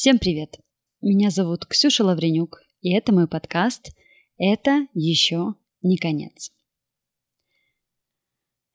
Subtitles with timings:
[0.00, 0.60] Всем привет!
[1.00, 3.90] Меня зовут Ксюша Лавренюк, и это мой подкаст
[4.36, 6.52] «Это еще не конец».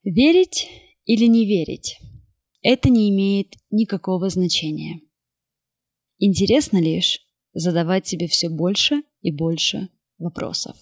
[0.02, 0.68] Верить
[1.06, 1.98] или не верить–
[2.62, 5.00] это не имеет никакого значения.
[6.18, 9.88] Интересно лишь задавать себе все больше и больше
[10.18, 10.76] вопросов.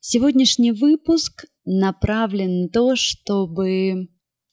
[0.00, 4.08] Сегодняшний выпуск направлен на то, чтобы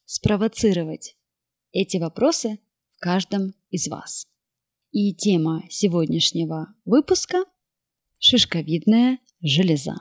[0.06, 1.18] спровоцировать
[1.72, 2.60] эти вопросы
[2.98, 4.26] в каждом из вас.
[4.92, 7.44] И тема сегодняшнего выпуска–
[8.20, 9.96] шишковидная железа.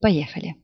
[0.00, 0.54] Поехали!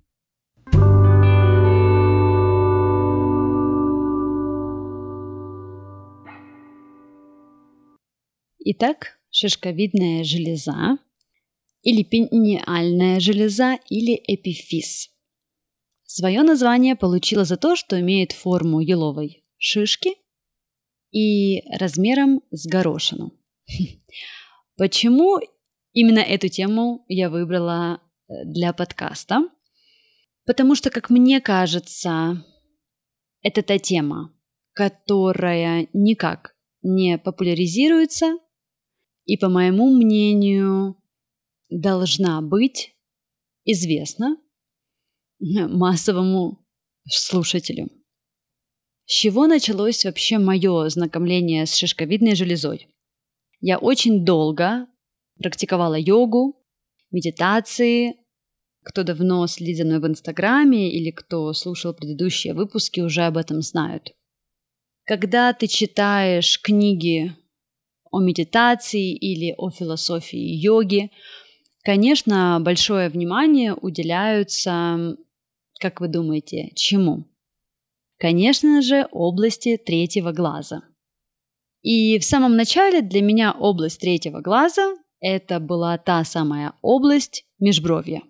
[8.63, 10.99] Итак, шишковидная железа
[11.83, 15.11] или пениальная железа или эпифиз.
[16.05, 20.20] Свое название получила за то, что имеет форму еловой шишки
[21.11, 23.33] и размером с горошину.
[24.77, 25.39] Почему
[25.93, 29.49] именно эту тему я выбрала э, для подкаста?
[30.47, 32.45] Потому что, как мне кажется,
[33.43, 34.35] это та тема,
[34.73, 38.39] которая никак не популяризируется
[39.27, 40.97] и, по моему мнению,
[41.69, 42.97] должна быть
[43.65, 44.37] известна
[45.39, 46.67] массовому
[47.07, 47.89] слушателю.
[49.11, 52.87] С чего началось вообще мое знакомление с шишковидной железой?
[53.61, 54.87] Я очень долго
[55.43, 56.55] практиковала йогу,
[57.11, 58.15] медитации.
[58.85, 63.63] Кто давно следит за мной в Инстаграме или кто слушал предыдущие выпуски, уже об этом
[63.63, 64.13] знают.
[65.07, 67.33] Когда ты читаешь книги
[68.13, 71.11] о медитации или о философии йоги,
[71.83, 75.17] конечно, большое внимание уделяются,
[75.81, 77.25] как вы думаете, чему?
[78.21, 80.83] Конечно же, области третьего глаза.
[81.81, 88.21] И в самом начале для меня область третьего глаза– это была та самая область межбровья.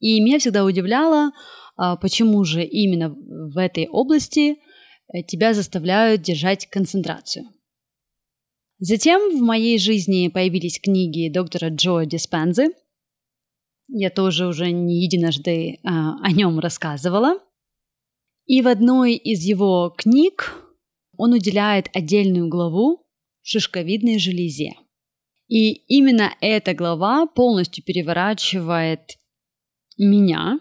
[0.00, 1.30] И меня всегда удивляло,
[1.76, 4.56] а, почему же именно в этой области
[5.14, 7.44] э, тебя заставляют держать концентрацию.
[8.80, 12.70] Затем в моей жизни появились книги доктора Джо Диспензы.
[13.86, 17.38] Я тоже уже не единожды а, о нем рассказывала.
[18.52, 20.62] И в одной из его книг
[21.16, 23.02] он уделяет отдельную главу
[23.40, 24.74] шишковидной железе.
[25.48, 29.16] И именно эта глава полностью переворачивает
[29.96, 30.60] меня,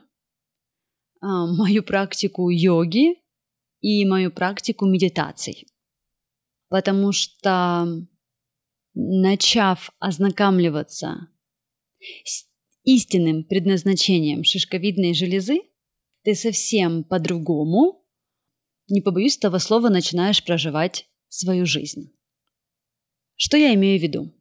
[1.20, 3.18] а, мою практику йоги
[3.82, 5.68] и мою практику медитаций.
[6.70, 8.08] Потому что,
[8.94, 11.28] начав ознакомливаться
[12.24, 12.46] с
[12.86, 15.60] истинным предназначением шишковидной железы,
[16.24, 18.06] ты совсем по-другому,
[18.88, 22.14] не побоюсь этого слова, начинаешь проживать свою жизнь.
[23.36, 24.34] Что я имею в виду?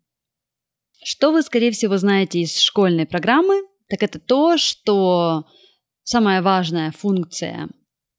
[1.03, 5.47] Что вы, скорее всего, знаете из школьной программы, так это то, что
[6.03, 7.69] самая важная функция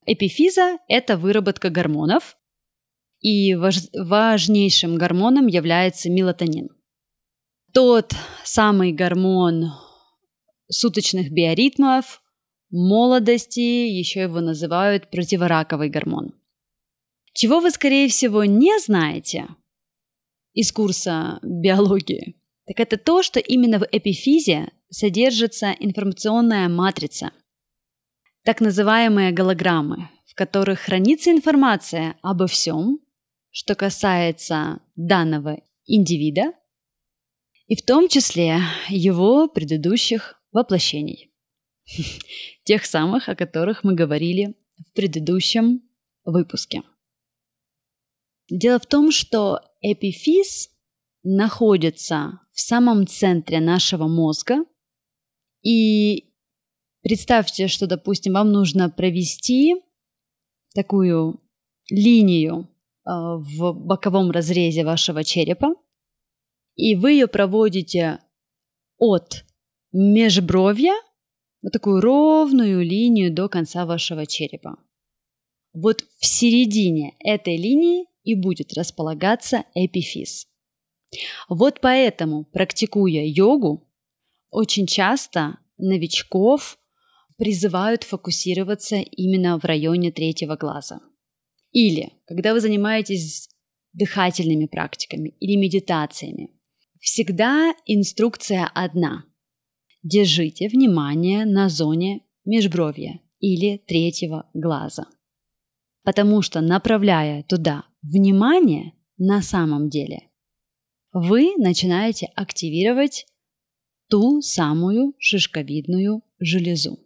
[0.06, 2.38] эпифиза– это выработка гормонов,
[3.20, 6.70] и важ- важнейшим гормоном является мелатонин.
[7.74, 8.14] Тот
[8.44, 9.72] самый гормон
[10.70, 12.21] суточных биоритмов,
[12.72, 16.34] молодости, еще его называют противораковый гормон.
[17.34, 19.48] Чего вы, скорее всего, не знаете
[20.54, 27.32] из курса биологии, так это то, что именно в эпифизе содержится информационная матрица,
[28.44, 33.00] так называемые голограммы, в которых хранится информация обо всем,
[33.50, 36.54] что касается данного индивида,
[37.68, 38.60] и в том числе
[38.90, 41.31] его предыдущих воплощений.
[42.64, 45.82] Тех самых, о которых мы говорили в предыдущем
[46.24, 46.84] выпуске.
[48.50, 50.70] Дело в том, что эпифиз
[51.24, 54.66] находится в самом центре нашего мозга.
[55.64, 56.34] И
[57.02, 59.76] представьте, что, допустим, вам нужно провести
[60.74, 61.42] такую
[61.90, 62.68] линию
[63.06, 65.76] э, в боковом разрезе вашего черепа,
[66.76, 68.20] и вы ее проводите
[68.98, 69.46] от
[69.92, 70.94] межбровья
[71.62, 74.78] вот такую ровную линию до конца вашего черепа.
[75.74, 80.48] Вот в середине этой линии и будет располагаться эпифиз.
[81.50, 83.88] Вот поэтому, практикуя йогу,
[84.50, 86.78] очень часто новичков
[87.38, 91.00] призывают фокусироваться именно в районе третьего глаза.
[91.72, 93.50] Или, когда вы занимаетесь
[93.94, 96.52] дыхательными практиками или медитациями,
[97.00, 99.26] всегда инструкция одна–
[100.04, 105.06] Держите внимание на зоне межбровья или третьего глаза.
[106.04, 110.30] Потому что направляя туда внимание, на самом деле?
[111.14, 113.28] Вы начинаете активировать
[114.10, 116.98] ту самую шишковидную железу.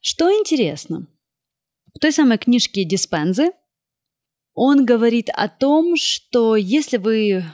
[0.00, 1.06] Что интересно,
[1.94, 3.50] в той самой книжке Диспензы
[4.54, 7.44] он говорит о том, что если вы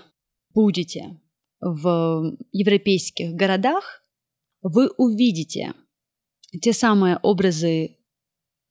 [0.55, 1.21] будете
[1.61, 4.02] в европейских городах,
[4.63, 5.75] вы увидите
[6.61, 7.99] те самые образы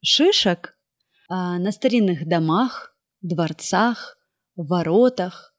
[0.02, 0.78] шишек
[1.30, 4.18] а, на старинных домах, дворцах,
[4.56, 5.56] воротах,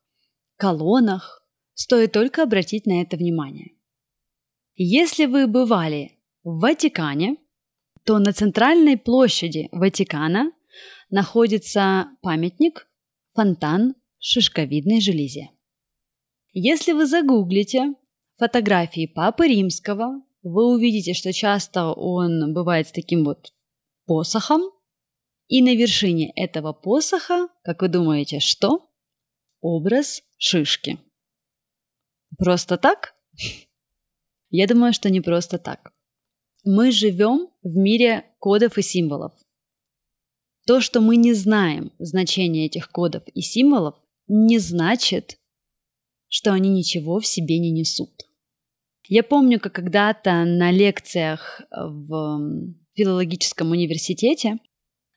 [0.56, 1.46] колоннах.
[1.74, 3.72] Стоит только обратить на это внимание.
[4.74, 7.36] Если вы бывали в Ватикане,
[8.04, 10.52] то на центральной площади Ватикана
[11.10, 12.88] находится памятник
[13.32, 15.50] фонтан шишковидной железе.
[16.52, 17.94] Если вы загуглите
[18.38, 23.52] фотографии Папы Римского, вы увидите, что часто он бывает с таким вот
[24.06, 24.62] посохом,
[25.48, 28.88] и на вершине этого посоха, как вы думаете, что?
[29.60, 30.98] Образ шишки.
[32.38, 33.14] Просто так?
[34.50, 35.92] Я думаю, что не просто так.
[36.64, 39.32] Мы живем в мире кодов и символов.
[40.66, 43.96] То, что мы не знаем значение этих кодов и символов,
[44.28, 45.38] не значит,
[46.32, 48.10] что они ничего в себе не несут.
[49.06, 52.40] Я помню, как когда-то на лекциях в
[52.94, 54.56] филологическом университете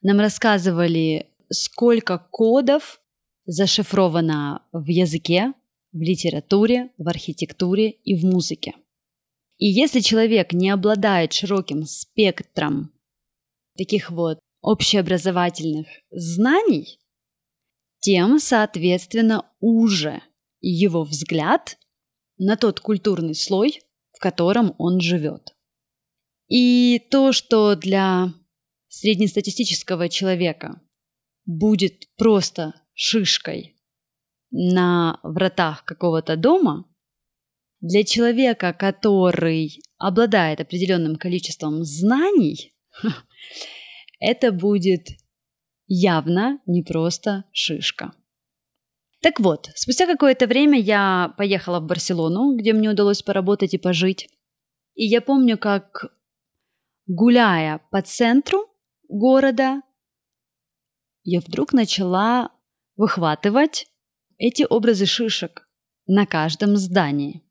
[0.01, 2.99] нам рассказывали, сколько кодов
[3.45, 5.53] зашифровано в языке,
[5.93, 8.73] в литературе, в архитектуре и в музыке.
[9.57, 12.91] И если человек не обладает широким спектром
[13.77, 16.99] таких вот общеобразовательных знаний,
[18.01, 20.21] тем, соответственно, уже
[20.69, 21.77] его взгляд
[22.37, 23.81] на тот культурный слой,
[24.13, 25.55] в котором он живет.
[26.47, 28.33] И то, что для
[28.87, 30.81] среднестатистического человека
[31.45, 33.75] будет просто шишкой
[34.51, 36.85] на вратах какого-то дома,
[37.81, 42.73] для человека, который обладает определенным количеством знаний,
[44.19, 45.09] это будет
[45.87, 48.13] явно не просто шишка.
[49.25, 54.29] Так вот, спустя какое-то время я поехала в Барселону, где мне удалось поработать и пожить.
[54.93, 56.13] И я помню, как
[57.07, 58.67] гуляя по центру
[59.09, 59.81] города,
[61.23, 62.51] я вдруг начала
[62.97, 63.87] выхватывать
[64.37, 65.67] эти образы шишек
[66.05, 67.41] на каждом здании.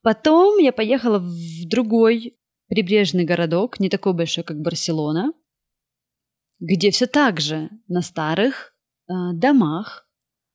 [0.00, 2.38] Потом я поехала в другой
[2.68, 5.34] прибрежный городок, не такой большой, как Барселона,
[6.60, 8.74] где все так же на старых
[9.06, 10.07] э, домах,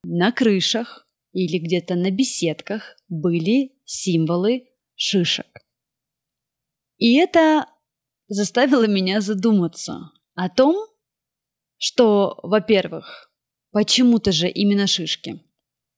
[0.04, 5.46] на крышах или где-то на беседках были символы шишек.
[6.98, 7.66] И это
[8.28, 10.76] заставило меня задуматься о том,
[11.76, 13.30] что, во-первых,
[13.72, 15.40] почему-то же именно шишки.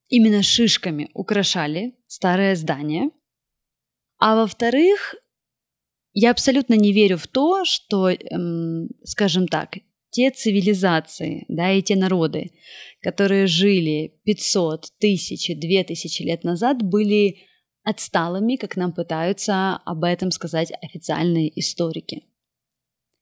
[0.07, 3.11] Именно шишками украшали старое здание–
[4.19, 5.15] а во-вторых,
[6.13, 9.77] я абсолютно не верю в то, что, эм, скажем так,
[10.09, 12.51] те цивилизации, да, и те народы,
[13.07, 17.37] которые жили 500, 1000, 2000 лет назад, были
[17.83, 22.25] отсталыми, как нам пытаются об этом сказать официальные историки.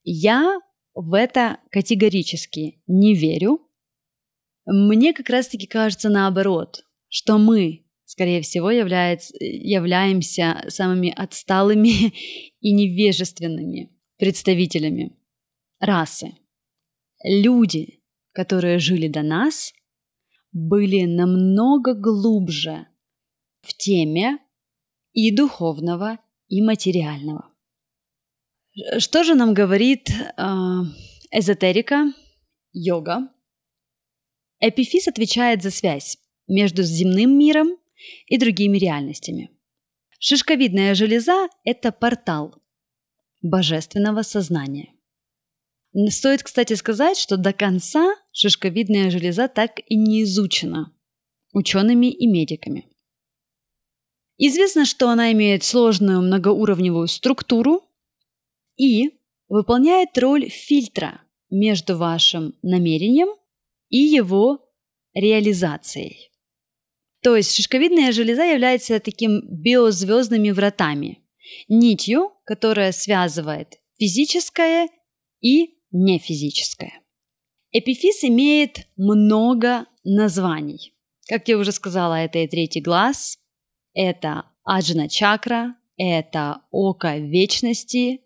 [0.03, 0.59] Я
[0.95, 3.59] в это категорически не верю.
[4.65, 12.11] Мне как раз-таки кажется наоборот, что мы, скорее всего, является, являемся самыми отсталыми
[12.59, 15.15] и невежественными представителями
[15.79, 16.31] расы.
[17.23, 18.01] Люди,
[18.33, 19.74] которые жили до нас,
[20.55, 22.87] были намного глубже
[23.61, 24.39] в теме
[25.11, 27.53] и духовного, и материального.
[28.99, 30.43] Что же нам говорит э,
[31.31, 32.13] эзотерика,
[32.71, 33.29] йога?
[34.61, 37.77] Эпифиз отвечает за связь между земным миром
[38.27, 39.51] и другими реальностями.
[40.19, 42.55] Шишковидная железа– это портал
[43.41, 44.94] божественного сознания.
[46.09, 50.93] Стоит, кстати, сказать, что до конца шишковидная железа так и не изучена
[51.53, 52.89] учеными и медиками.
[54.37, 57.81] Известно, что она имеет сложную многоуровневую структуру
[58.75, 59.11] и
[59.47, 63.29] выполняет роль фильтра между вашим намерением
[63.87, 64.69] и его
[65.13, 66.29] реализацией.
[67.23, 71.23] То есть шишковидная железа является таким биозвездными вратами,
[71.69, 74.89] нитью, которая связывает физическое
[75.39, 77.01] и нефизическое.
[77.71, 80.93] Эпифиз имеет много названий.
[81.27, 83.39] Как я уже сказала, это и третий глаз,
[83.93, 88.21] это аджна чакра, это око вечности,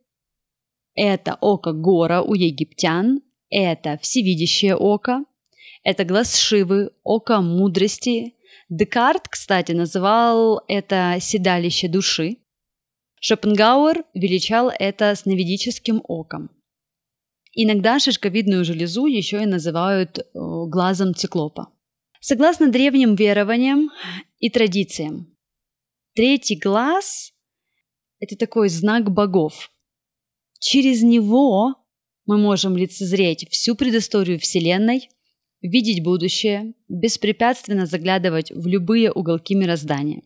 [0.96, 5.24] это око гора у египтян, это всевидящее око,
[5.84, 8.36] Это глаз Шивы, око мудрости.
[8.68, 12.38] Декарт, кстати, называл это седалище души.
[13.22, 16.50] Шопенгауэр величал это сновидическим оком.
[17.62, 21.68] Иногда шишковидную железу еще и называют э, глазом циклопа.
[22.22, 23.90] Согласно древним верованиям
[24.40, 25.36] и традициям,
[26.16, 27.34] третий глаз–
[28.22, 29.74] это такой знак богов.
[30.60, 31.76] Через него
[32.26, 35.10] мы можем лицезреть всю предысторию Вселенной,
[35.60, 40.22] видеть будущее, беспрепятственно заглядывать в любые уголки мироздания.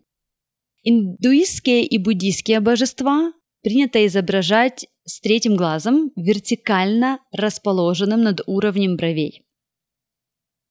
[0.83, 9.45] Индуистские и буддийские божества принято изображать с третьим глазом, вертикально расположенным над уровнем бровей.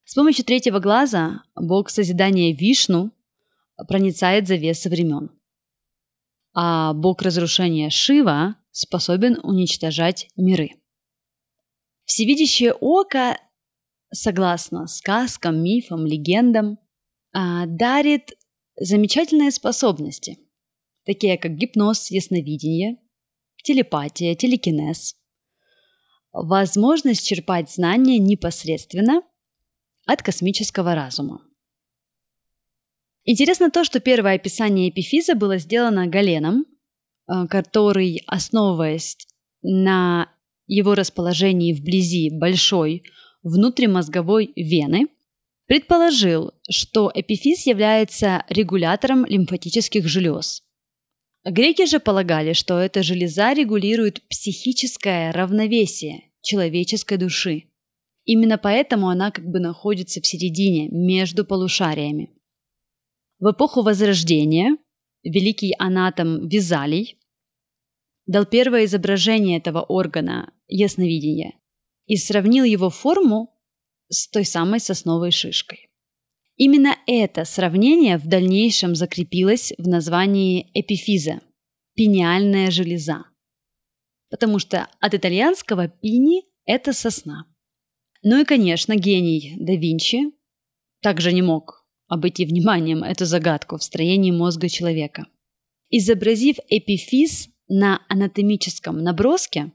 [0.05, 3.13] С помощью третьего глаза бог созидания Вишну
[3.89, 5.31] проницает завесы времен.
[6.55, 10.71] А бог разрушения Шива способен уничтожать миры.
[12.05, 13.39] Всевидящее око,
[14.13, 16.79] согласно сказкам, мифам, легендам,
[17.33, 18.33] а, дарит
[18.77, 20.39] замечательные способности,
[21.05, 22.99] такие как гипноз, ясновидение,
[23.63, 25.17] телепатия, телекинез,
[26.33, 29.23] возможность черпать знания непосредственно
[30.07, 31.43] от космического разума.
[33.25, 36.65] Интересно то, что первое описание эпифиза было сделано Галеном,
[37.29, 39.17] э, который, основываясь
[39.63, 40.29] на
[40.67, 43.05] его расположении вблизи большой
[43.43, 45.07] внутримозговой вены,
[45.67, 50.63] предположил, что эпифиз является регулятором лимфатических желез.
[51.45, 57.65] Греки же полагали, что эта железа регулирует психическое равновесие человеческой души.
[58.25, 62.31] Именно поэтому она как бы находится в середине, между полушариями.
[63.41, 64.77] В эпоху Возрождения
[65.25, 67.19] великий анатом Визалий
[68.27, 71.55] дал первое изображение этого органа ясновидения
[72.07, 73.53] и сравнил его форму
[74.09, 75.92] с той самой сосновой шишкой.
[76.57, 81.41] Именно это сравнение в дальнейшем закрепилось в названии эпифиза–
[81.95, 83.25] пениальная железа.
[84.31, 87.47] Потому что от итальянского пини– это сосна.
[88.23, 90.33] Ну и, конечно, гений да Винчи
[91.01, 95.27] также не мог обойти вниманием эту загадку в строении мозга человека.
[95.89, 99.73] Изобразив эпифиз на анатомическом наброске,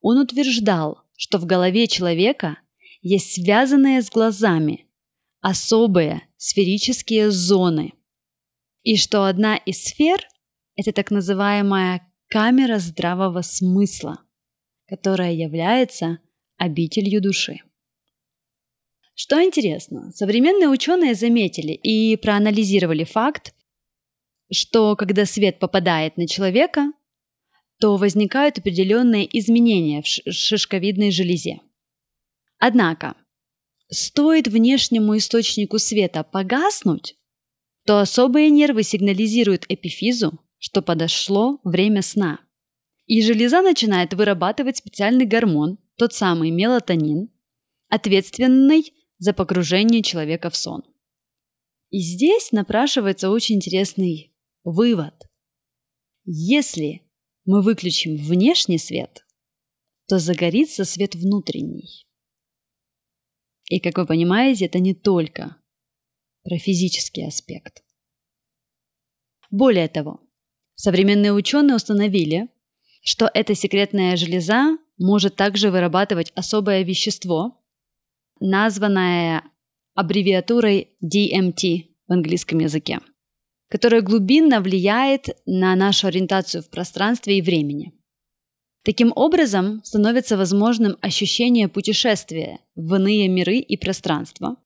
[0.00, 2.58] он утверждал, что в голове человека
[3.02, 4.85] есть связанные с глазами
[5.46, 7.92] особые сферические зоны,
[8.82, 10.26] и что одна из сфер–
[10.74, 14.18] это так называемая камера здравого смысла,
[14.88, 16.18] которая является
[16.56, 17.60] обителью души.
[19.14, 23.54] Что интересно, современные ученые заметили и проанализировали факт,
[24.50, 26.90] что когда свет попадает на человека,
[27.78, 31.60] то возникают определенные изменения в шишковидной железе.
[32.58, 33.14] Однако,
[33.88, 37.16] стоит внешнему источнику света погаснуть,
[37.84, 42.40] то особые нервы сигнализируют эпифизу, что подошло время сна.
[43.06, 47.30] И железа начинает вырабатывать специальный гормон, тот самый мелатонин,
[47.88, 50.82] ответственный за погружение человека в сон.
[51.90, 55.14] И здесь напрашивается очень интересный вывод.
[56.24, 57.02] Если
[57.44, 59.24] мы выключим внешний свет,
[60.08, 62.05] то загорится свет внутренний.
[63.68, 65.56] И, как вы понимаете, это не только
[66.44, 67.82] про физический аспект.
[69.50, 70.20] Более того,
[70.74, 72.48] современные ученые установили,
[73.02, 77.62] что эта секретная железа может также вырабатывать особое вещество,
[78.40, 79.42] названное
[79.94, 83.00] аббревиатурой DMT в английском языке,
[83.68, 87.92] которое глубинно влияет на нашу ориентацию в пространстве и времени.
[88.86, 94.58] Таким образом, становится возможным ощущение путешествия в иные миры и пространства,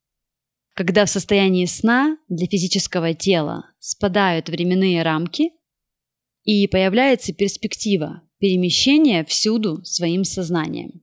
[0.74, 5.52] когда в состоянии сна для физического тела спадают временные рамки
[6.44, 11.02] и появляется перспектива перемещения всюду своим сознанием.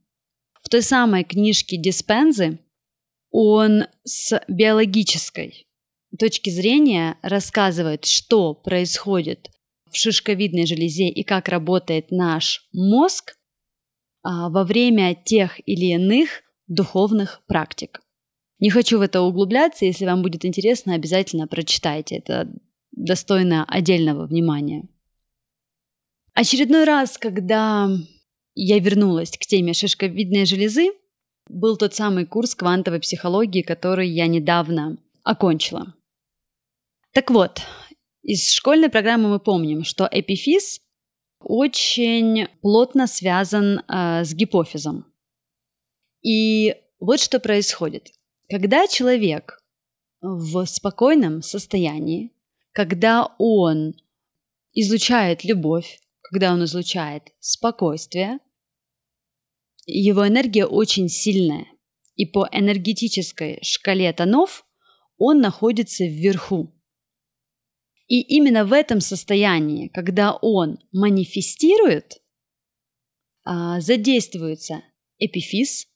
[0.62, 2.60] В той самой книжке Диспензы
[3.32, 5.66] он с биологической
[6.20, 9.50] точки зрения рассказывает, что происходит
[9.92, 13.36] в шишковидной железе и как работает наш мозг
[14.24, 18.02] а, во время тех или иных духовных практик.
[18.60, 22.18] Не хочу в это углубляться, если вам будет интересно, обязательно прочитайте.
[22.18, 22.52] Это
[22.92, 24.88] достойно отдельного внимания.
[26.34, 27.90] Очередной раз, когда
[28.56, 30.92] я вернулась к теме шишковидной железы,
[31.48, 35.94] был тот самый курс квантовой психологии, который я недавно окончила.
[37.14, 37.62] Так вот,
[38.28, 40.82] из школьной программы мы помним, что эпифиз
[41.40, 45.06] очень плотно связан э, с гипофизом.
[46.22, 48.12] И вот что происходит.
[48.50, 49.64] Когда человек
[50.20, 52.34] в спокойном состоянии,
[52.74, 53.94] когда он
[54.74, 58.40] излучает любовь, когда он излучает спокойствие,
[59.86, 61.68] его энергия очень сильная.
[62.16, 64.66] И по энергетической шкале тонов
[65.18, 66.74] он находится вверху.
[68.08, 72.22] И именно в этом состоянии, когда он манифестирует,
[73.44, 74.84] а, задействуется
[75.20, 75.88] эпифиз,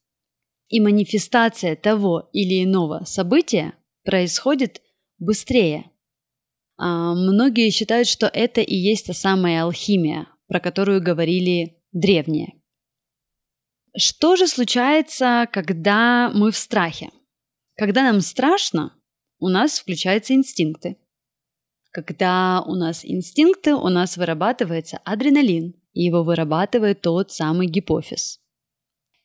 [0.72, 4.82] и манифестация того или иного события происходит
[5.20, 5.92] быстрее.
[6.78, 12.54] А, многие считают, что это и есть та самая алхимия, про которую говорили древние.
[13.96, 17.12] Что же случается, когда мы в страхе?
[17.76, 18.94] Когда нам страшно,
[19.40, 20.98] у нас включаются инстинкты.
[21.92, 28.40] Когда у нас инстинкты, у нас вырабатывается адреналин, и его вырабатывает тот самый гипофиз.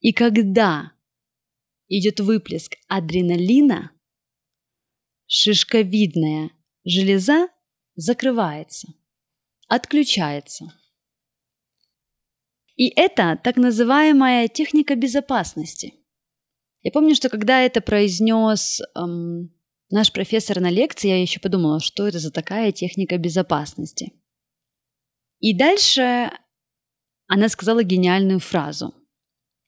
[0.01, 0.93] И когда
[1.89, 3.93] идет выплеск адреналина,
[5.27, 6.51] шишковидная
[6.85, 7.49] железа
[7.95, 8.89] закрывается,
[9.69, 10.73] отключается.
[12.75, 15.95] И это так называемая техника безопасности.
[16.83, 19.56] Я помню, что когда это произнес эм,
[19.91, 24.13] наш профессор на лекции, я еще подумала, что это за такая техника безопасности.
[25.39, 26.31] И дальше
[27.27, 28.95] она сказала гениальную фразу.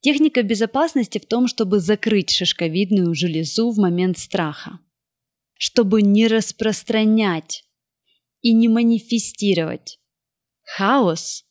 [0.00, 4.78] Техника безопасности в том, чтобы закрыть шишковидную железу в момент страха,
[5.54, 7.64] чтобы не распространять
[8.40, 9.98] и не манифестировать
[10.62, 11.44] хаос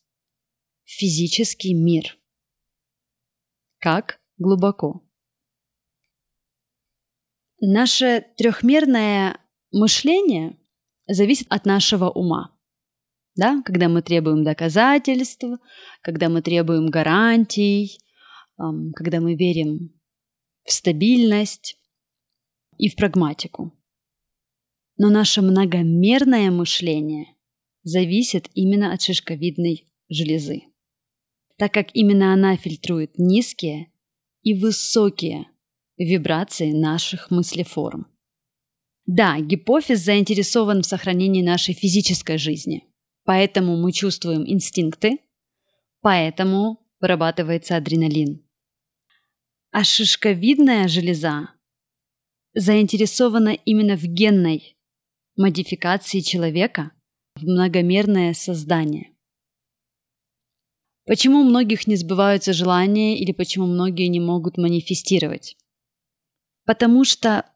[0.84, 2.16] в физический мир.
[3.78, 5.07] Как глубоко?
[7.60, 9.38] Наше трехмерное
[9.72, 10.58] мышление
[11.06, 12.56] зависит от нашего ума.
[13.34, 13.62] Да?
[13.64, 15.44] Когда мы требуем доказательств,
[16.02, 17.98] когда мы требуем гарантий,
[18.94, 20.00] когда мы верим
[20.64, 21.78] в стабильность
[22.76, 23.72] и в прагматику.
[24.96, 27.36] Но наше многомерное мышление
[27.82, 30.62] зависит именно от шишковидной железы,
[31.56, 33.92] так как именно она фильтрует низкие
[34.42, 35.46] и высокие
[35.98, 38.06] вибрации наших мыслеформ.
[39.06, 42.84] Да, гипофиз заинтересован в сохранении нашей физической жизни,
[43.24, 45.18] поэтому мы чувствуем инстинкты,
[46.00, 48.44] поэтому вырабатывается адреналин.
[49.70, 51.50] А шишковидная железа
[52.54, 54.76] заинтересована именно в генной
[55.36, 56.92] модификации человека
[57.36, 59.12] в многомерное создание.
[61.06, 65.57] Почему у многих не сбываются желания или почему многие не могут манифестировать?
[66.68, 67.46] Потому что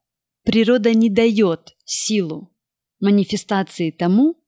[0.42, 2.51] природа не дает силу
[2.98, 4.42] манифестации тому,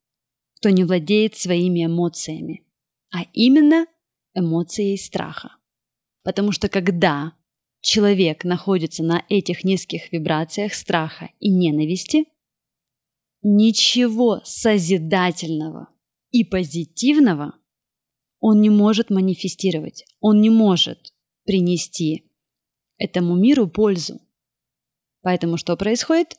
[0.57, 2.67] кто не владеет своими эмоциями,
[3.13, 3.87] а именно
[4.33, 5.59] эмоцией страха.
[6.23, 7.35] Потому что когда
[7.83, 12.25] человек находится на этих низких вибрациях страха и ненависти,
[13.43, 15.91] ничего созидательного
[16.31, 17.53] и позитивного
[18.41, 21.13] он не может манифестировать, он не может
[21.45, 22.31] принести
[22.97, 24.24] этому миру пользу.
[25.25, 26.37] Поэтому что происходит?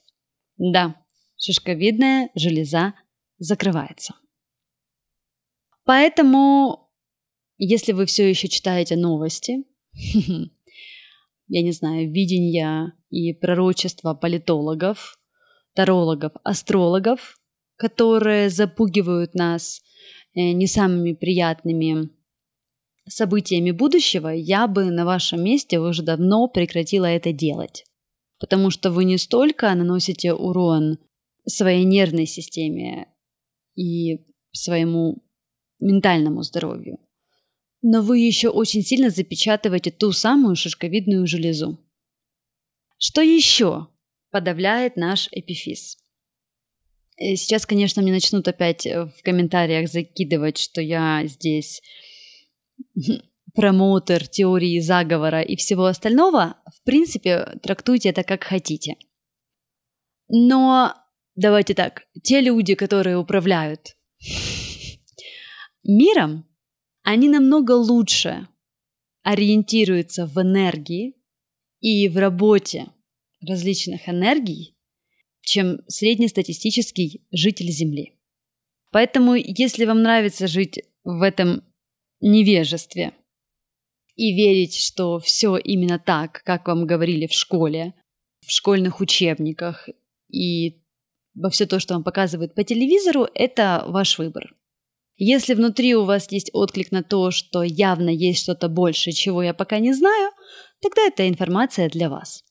[0.57, 0.95] Да,
[1.37, 2.93] шишковидная железа
[3.39, 4.13] закрывается.
[5.85, 6.91] Поэтому,
[7.57, 9.63] если вы все еще читаете новости,
[11.47, 15.17] я не знаю, видения и пророчества политологов,
[15.73, 17.39] тарологов, астрологов,
[17.77, 19.81] которые запугивают нас
[20.35, 22.11] э, не самыми приятными
[23.07, 27.83] событиями будущего, я бы на вашем месте уже давно прекратила это делать
[28.39, 30.97] потому что вы не столько наносите урон
[31.47, 33.07] своей нервной системе
[33.75, 35.23] и своему
[35.79, 36.99] ментальному здоровью,
[37.81, 41.79] но вы еще очень сильно запечатываете ту самую шишковидную железу.
[42.97, 43.87] Что еще
[44.31, 45.97] подавляет наш эпифиз?
[47.17, 51.81] Э, сейчас, конечно, мне начнут опять в комментариях закидывать, что я здесь
[53.55, 58.97] промоутер теории заговора и всего остального, в принципе, трактуйте это как хотите.
[60.27, 60.93] Но
[61.35, 63.95] давайте так, те люди, которые управляют
[65.83, 66.45] миром,
[67.03, 68.47] они намного лучше
[69.23, 71.15] ориентируются в энергии
[71.79, 72.87] и в работе
[73.47, 74.75] различных энергий,
[75.41, 78.19] чем среднестатистический житель Земли.
[78.91, 81.63] Поэтому, если вам нравится жить в этом
[82.21, 83.13] невежестве,
[84.15, 87.93] и верить, что все именно так, как вам говорили в школе,
[88.45, 89.89] в школьных учебниках
[90.29, 90.81] и
[91.33, 94.55] во все то, что вам показывают по телевизору, это ваш выбор.
[95.17, 99.53] Если внутри у вас есть отклик на то, что явно есть что-то большее, чего я
[99.53, 100.31] пока не знаю,
[100.81, 102.43] тогда это информация для вас.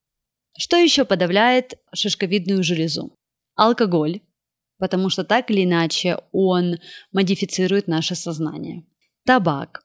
[0.56, 3.14] Что еще подавляет шишковидную железу?
[3.54, 4.20] Алкоголь,
[4.78, 6.76] потому что так или иначе он
[7.12, 8.84] модифицирует наше сознание.
[9.26, 9.83] Табак,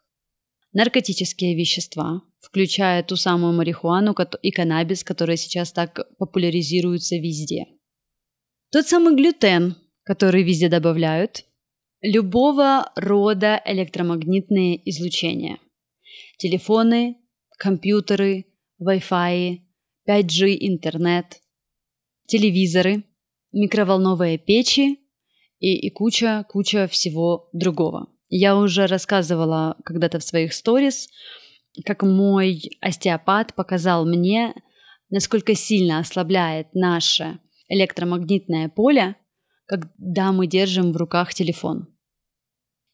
[0.73, 7.65] наркотические вещества, включая ту самую марихуану и каннабис, которые сейчас так популяризируются везде.
[8.71, 11.45] Тот самый глютен, который везде добавляют,
[12.01, 15.59] любого рода электромагнитные излучения.
[16.37, 17.17] Телефоны,
[17.57, 18.45] компьютеры,
[18.81, 19.59] Wi-Fi,
[20.07, 21.41] 5G интернет,
[22.27, 23.03] телевизоры,
[23.51, 24.99] микроволновые печи
[25.59, 28.07] и, и куча, куча всего другого.
[28.29, 31.09] Я уже рассказывала когда-то в своих сторис,
[31.85, 34.53] как мой остеопат показал мне,
[35.09, 39.15] насколько сильно ослабляет наше электромагнитное поле,
[39.65, 41.87] когда мы держим в руках телефон.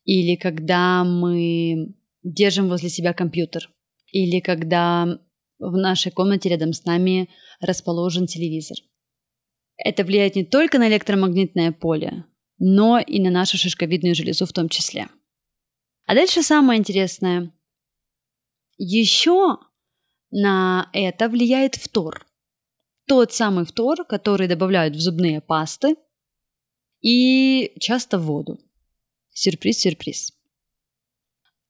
[0.06, 3.70] Или когда мы держим возле себя компьютер.
[4.12, 5.20] Или когда
[5.60, 8.78] в нашей комнате рядом с нами расположен телевизор.
[9.78, 12.26] Это влияет не только на электромагнитное поле,
[12.58, 15.08] но и на нашу шишковидную железу в том числе.
[16.06, 17.52] А дальше самое интересное.
[18.78, 19.58] Еще
[20.30, 22.26] на это влияет фтор.
[23.08, 25.96] Тот самый фтор, который добавляют в зубные пасты
[27.02, 28.60] и часто в воду.
[29.32, 30.34] Сюрприз-сюрприз.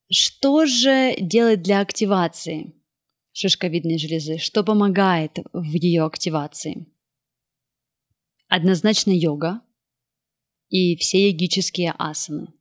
[0.09, 2.73] Что же делать для активации
[3.31, 4.37] шишковидной железы?
[4.37, 6.85] Что помогает в ее активации?
[8.47, 9.61] Однозначно йога
[10.69, 12.53] и все йогические асаны.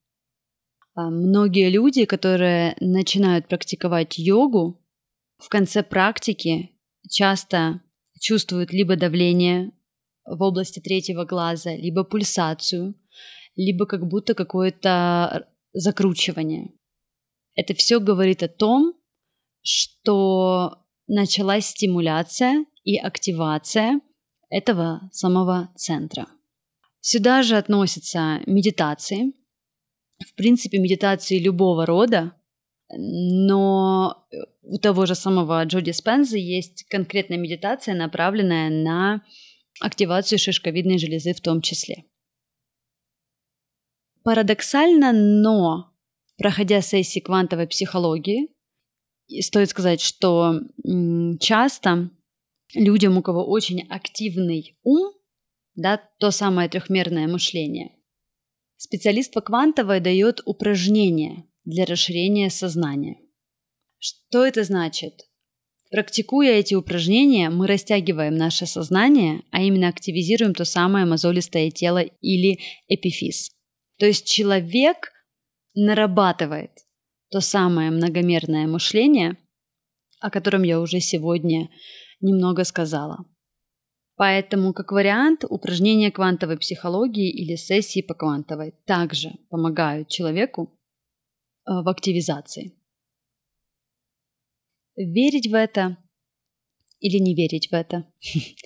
[0.94, 4.80] А, многие люди, которые начинают практиковать йогу,
[5.38, 6.70] в конце практики
[7.10, 7.80] часто
[8.20, 9.72] чувствуют либо давление
[10.24, 12.94] в области третьего глаза, либо пульсацию,
[13.56, 16.72] либо как будто какое-то закручивание.
[17.56, 18.94] Это все говорит о том,
[19.62, 24.00] что началась стимуляция и активация
[24.48, 26.26] этого самого центра.
[27.00, 29.34] Сюда же относятся медитации,
[30.18, 32.32] в принципе, медитации любого рода,
[32.90, 34.26] но
[34.62, 39.22] у того же самого Джоди Спенза есть конкретная медитация, направленная на
[39.80, 42.04] активацию шишковидной железы в том числе.
[44.22, 45.92] Парадоксально, но
[46.36, 48.48] проходя сессии квантовой психологии,
[49.40, 50.60] стоит сказать, что
[51.40, 52.10] часто
[52.74, 55.12] людям, у кого очень активный ум,
[55.74, 57.93] да, то самое трехмерное мышление,
[58.76, 63.18] специалист по квантовой дает упражнения для расширения сознания.
[63.98, 65.22] Что это значит?
[65.90, 72.58] Практикуя эти упражнения, мы растягиваем наше сознание, а именно активизируем то самое мозолистое тело или
[72.88, 73.52] эпифиз.
[73.98, 75.12] То есть человек
[75.74, 76.72] нарабатывает
[77.30, 79.36] то самое многомерное мышление,
[80.20, 81.68] о котором я уже сегодня
[82.20, 83.24] немного сказала.
[84.16, 90.70] Поэтому, как вариант, упражнения квантовой психологии или сессии по квантовой также помогают человеку
[91.66, 92.72] э, в активизации.
[94.96, 95.96] Верить в это
[97.00, 98.06] или не верить в это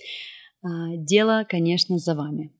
[0.61, 2.53] а,– дело, конечно, за вами.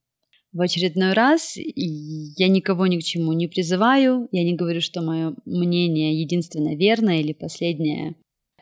[0.52, 5.36] В очередной раз я никого ни к чему не призываю, я не говорю, что мое
[5.45, 8.15] мнение единственно верное или последняя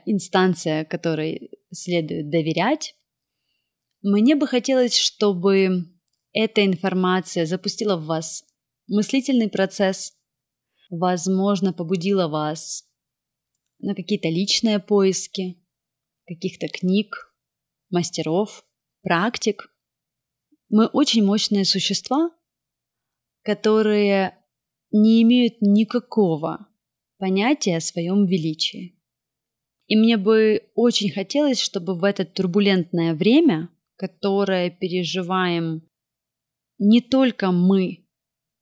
[0.06, 2.96] инстанция, которой следует доверять.
[4.10, 5.84] Мне бы хотелось, чтобы
[6.32, 8.46] эта информация запустила в вас
[8.88, 10.14] мыслительный процесс,
[10.90, 12.90] возможно, побудила вас
[13.80, 15.62] на какие-то личные поиски,
[16.26, 17.36] каких-то книг,
[17.90, 18.66] мастеров,
[19.02, 19.70] практик.
[20.70, 22.32] Мы очень мощные существа,
[23.42, 24.38] которые
[24.90, 26.70] не имеют никакого
[27.18, 28.98] понятия о своем величии.
[29.88, 35.82] И мне бы очень хотелось, чтобы в это турбулентное время, которое переживаем
[36.78, 38.08] не только мы,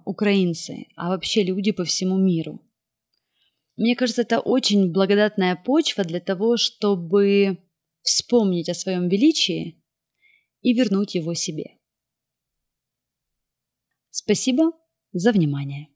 [0.06, 2.62] украинцы, а вообще люди по всему миру.
[3.76, 7.58] Мне кажется, это очень благодатная почва для того, чтобы
[8.02, 9.84] вспомнить о своем величии
[10.62, 11.78] и вернуть его себе.
[14.12, 14.72] Спасибо
[15.12, 15.90] за внимание.